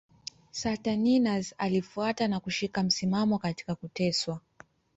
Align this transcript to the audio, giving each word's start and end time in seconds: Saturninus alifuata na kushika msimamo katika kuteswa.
Saturninus 0.51 1.55
alifuata 1.57 2.27
na 2.27 2.39
kushika 2.39 2.83
msimamo 2.83 3.37
katika 3.39 3.75
kuteswa. 3.75 4.39